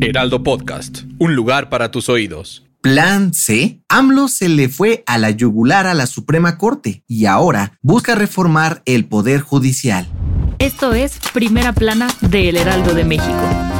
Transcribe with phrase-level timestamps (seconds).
[0.00, 2.64] Heraldo Podcast, un lugar para tus oídos.
[2.80, 3.80] Plan C.
[3.88, 8.82] AMLO se le fue a la yugular a la Suprema Corte y ahora busca reformar
[8.86, 10.06] el Poder Judicial.
[10.58, 13.77] Esto es Primera Plana de El Heraldo de México.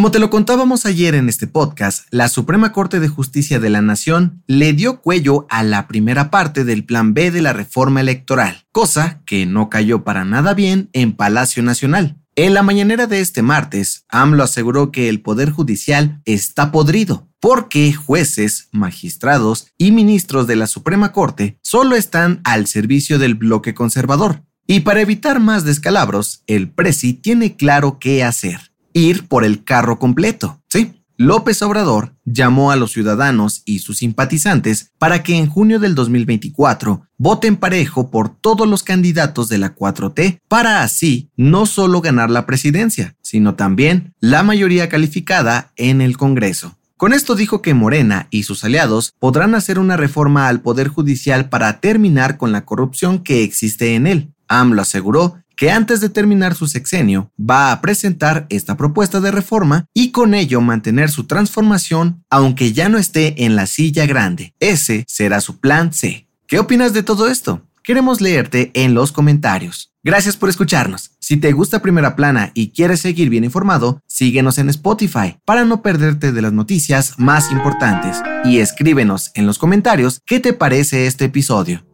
[0.00, 3.82] Como te lo contábamos ayer en este podcast, la Suprema Corte de Justicia de la
[3.82, 8.64] Nación le dio cuello a la primera parte del Plan B de la reforma electoral,
[8.72, 12.16] cosa que no cayó para nada bien en Palacio Nacional.
[12.34, 17.92] En la mañanera de este martes, AMLO aseguró que el Poder Judicial está podrido, porque
[17.92, 24.44] jueces, magistrados y ministros de la Suprema Corte solo están al servicio del bloque conservador.
[24.66, 29.98] Y para evitar más descalabros, el Presi tiene claro qué hacer ir por el carro
[29.98, 30.60] completo.
[30.68, 35.94] Sí, López Obrador llamó a los ciudadanos y sus simpatizantes para que en junio del
[35.94, 42.30] 2024 voten parejo por todos los candidatos de la 4T para así no solo ganar
[42.30, 46.78] la presidencia, sino también la mayoría calificada en el Congreso.
[46.96, 51.50] Con esto dijo que Morena y sus aliados podrán hacer una reforma al Poder Judicial
[51.50, 54.32] para terminar con la corrupción que existe en él.
[54.48, 59.84] AMLO aseguró que antes de terminar su sexenio va a presentar esta propuesta de reforma
[59.92, 64.54] y con ello mantener su transformación aunque ya no esté en la silla grande.
[64.58, 66.26] Ese será su plan C.
[66.46, 67.60] ¿Qué opinas de todo esto?
[67.84, 69.92] Queremos leerte en los comentarios.
[70.02, 71.10] Gracias por escucharnos.
[71.20, 75.82] Si te gusta Primera Plana y quieres seguir bien informado, síguenos en Spotify para no
[75.82, 81.26] perderte de las noticias más importantes y escríbenos en los comentarios qué te parece este
[81.26, 81.84] episodio.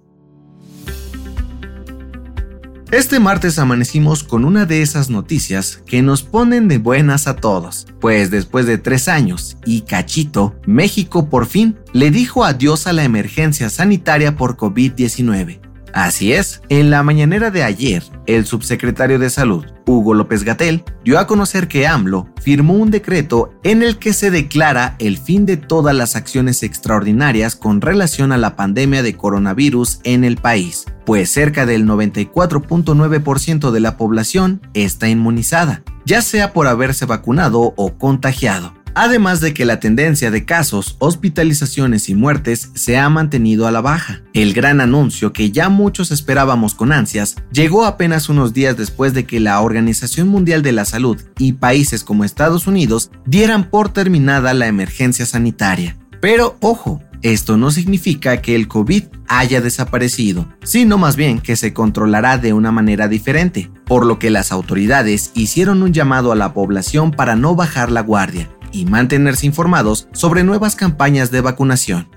[2.92, 7.88] Este martes amanecimos con una de esas noticias que nos ponen de buenas a todos,
[8.00, 13.02] pues después de tres años y cachito, México por fin le dijo adiós a la
[13.02, 15.65] emergencia sanitaria por COVID-19.
[15.96, 21.18] Así es, en la mañanera de ayer, el subsecretario de Salud, Hugo López Gatel, dio
[21.18, 25.56] a conocer que AMLO firmó un decreto en el que se declara el fin de
[25.56, 31.30] todas las acciones extraordinarias con relación a la pandemia de coronavirus en el país, pues
[31.30, 38.75] cerca del 94.9% de la población está inmunizada, ya sea por haberse vacunado o contagiado
[38.96, 43.82] además de que la tendencia de casos, hospitalizaciones y muertes se ha mantenido a la
[43.82, 44.22] baja.
[44.32, 49.26] El gran anuncio que ya muchos esperábamos con ansias llegó apenas unos días después de
[49.26, 54.54] que la Organización Mundial de la Salud y países como Estados Unidos dieran por terminada
[54.54, 55.94] la emergencia sanitaria.
[56.22, 61.74] Pero ojo, esto no significa que el COVID haya desaparecido, sino más bien que se
[61.74, 66.54] controlará de una manera diferente, por lo que las autoridades hicieron un llamado a la
[66.54, 72.08] población para no bajar la guardia y mantenerse informados sobre nuevas campañas de vacunación.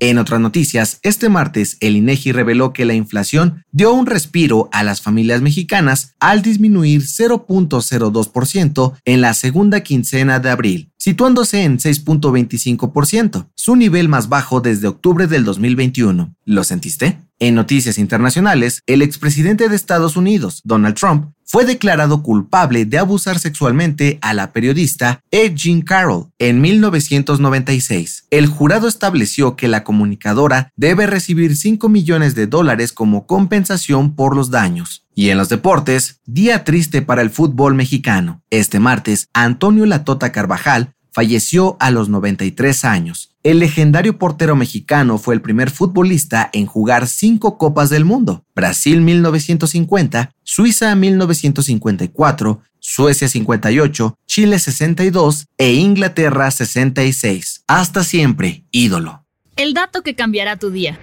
[0.00, 4.82] En otras noticias, este martes el INEGI reveló que la inflación dio un respiro a
[4.82, 13.50] las familias mexicanas al disminuir 0.02% en la segunda quincena de abril, situándose en 6.25%,
[13.54, 16.34] su nivel más bajo desde octubre del 2021.
[16.44, 17.20] ¿Lo sentiste?
[17.38, 23.38] En noticias internacionales, el expresidente de Estados Unidos, Donald Trump, fue declarado culpable de abusar
[23.38, 28.26] sexualmente a la periodista Ed Jean Carroll en 1996.
[28.30, 34.36] El jurado estableció que la comunicadora debe recibir 5 millones de dólares como compensación por
[34.36, 35.04] los daños.
[35.14, 38.42] Y en los deportes, día triste para el fútbol mexicano.
[38.50, 43.30] Este martes, Antonio Latota Carvajal falleció a los 93 años.
[43.44, 48.44] El legendario portero mexicano fue el primer futbolista en jugar cinco Copas del Mundo.
[48.54, 57.64] Brasil 1950, Suiza 1954, Suecia 58, Chile 62 e Inglaterra 66.
[57.68, 59.24] Hasta siempre, ídolo.
[59.56, 60.98] El dato que cambiará tu día.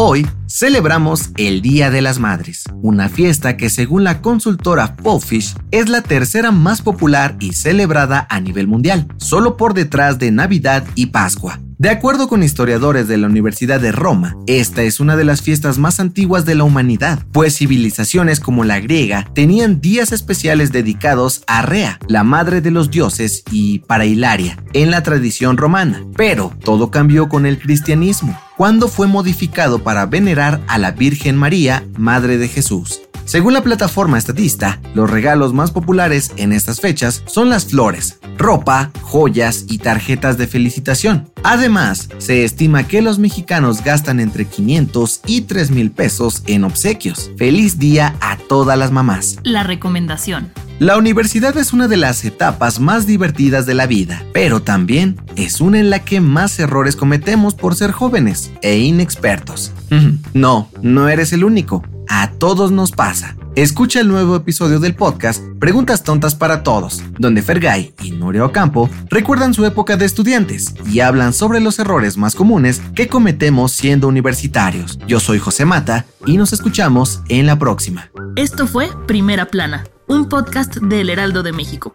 [0.00, 5.88] Hoy celebramos el Día de las Madres, una fiesta que según la consultora Pofish es
[5.88, 11.06] la tercera más popular y celebrada a nivel mundial, solo por detrás de Navidad y
[11.06, 11.58] Pascua.
[11.78, 15.78] De acuerdo con historiadores de la Universidad de Roma, esta es una de las fiestas
[15.78, 21.62] más antiguas de la humanidad, pues civilizaciones como la griega tenían días especiales dedicados a
[21.62, 26.02] Rea, la madre de los dioses, y para Hilaria, en la tradición romana.
[26.16, 31.86] Pero todo cambió con el cristianismo, cuando fue modificado para venerar a la Virgen María,
[31.96, 33.02] Madre de Jesús.
[33.24, 38.90] Según la plataforma estatista, los regalos más populares en estas fechas son las flores, ropa,
[39.02, 41.28] joyas y tarjetas de felicitación.
[41.42, 47.30] Además, se estima que los mexicanos gastan entre 500 y 3 mil pesos en obsequios.
[47.36, 49.38] Feliz día a todas las mamás.
[49.42, 50.50] La recomendación.
[50.78, 55.60] La universidad es una de las etapas más divertidas de la vida, pero también es
[55.60, 59.72] una en la que más errores cometemos por ser jóvenes e inexpertos.
[60.34, 61.82] No, no eres el único.
[62.08, 63.36] A todos nos pasa.
[63.54, 68.88] Escucha el nuevo episodio del podcast Preguntas Tontas para Todos, donde Fergay y Nuria Ocampo
[69.10, 74.08] recuerdan su época de estudiantes y hablan sobre los errores más comunes que cometemos siendo
[74.08, 74.98] universitarios.
[75.06, 78.10] Yo soy José Mata y nos escuchamos en la próxima.
[78.36, 81.94] Esto fue Primera Plana, un podcast del Heraldo de México.